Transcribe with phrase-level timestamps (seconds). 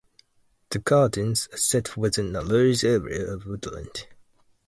[0.71, 4.07] The gardens are set within a large area of woodland.